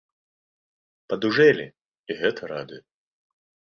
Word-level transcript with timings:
Падужэлі, 1.13 1.67
і 2.11 2.21
гэта 2.25 2.53
радуе. 2.57 2.81